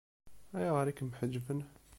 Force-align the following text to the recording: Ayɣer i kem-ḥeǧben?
Ayɣer 0.57 0.85
i 0.87 0.93
kem-ḥeǧben? 0.97 1.59